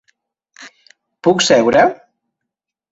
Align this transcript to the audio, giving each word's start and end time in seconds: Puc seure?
Puc 1.29 1.47
seure? 1.51 1.87